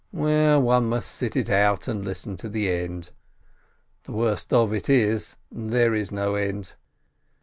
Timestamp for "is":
4.89-5.35, 5.93-6.11